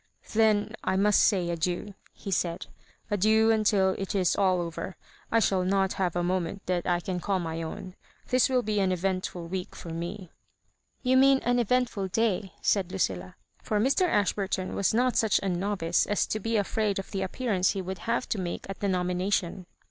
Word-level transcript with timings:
"Then 0.33 0.73
I 0.83 0.95
must 0.95 1.21
say 1.23 1.51
adieu," 1.51 1.93
he 2.11 2.31
said— 2.31 2.65
"adieu 3.11 3.51
until 3.51 3.91
it 3.99 4.15
is 4.15 4.35
aU 4.35 4.59
over. 4.61 4.95
I 5.31 5.39
shall 5.39 5.63
not 5.63 5.93
have 5.93 6.15
a 6.15 6.23
moment 6.23 6.65
that 6.65 6.87
I 6.87 7.01
can 7.01 7.19
call 7.19 7.37
my 7.37 7.61
own—this 7.61 8.49
will 8.49 8.63
be 8.63 8.79
an 8.79 8.91
eventful 8.91 9.45
week 9.47 9.75
for 9.75 9.89
me." 9.91 10.31
"You 11.03 11.17
mean 11.17 11.37
an 11.43 11.59
eventful 11.59 12.07
day," 12.07 12.51
said 12.63 12.91
Lucilla; 12.91 13.35
for 13.61 13.79
Mr. 13.79 14.09
Ashburtou 14.09 14.73
was 14.73 14.91
not 14.91 15.17
such 15.17 15.39
an 15.43 15.59
novice 15.59 16.07
as 16.07 16.25
to 16.25 16.39
be 16.39 16.57
afraid 16.57 16.97
of 16.97 17.11
the 17.11 17.21
appearance 17.21 17.73
he 17.73 17.81
would 17.83 17.99
have 17.99 18.27
to 18.29 18.39
make 18.39 18.65
at 18.71 18.79
the 18.79 18.87
nomination. 18.87 19.67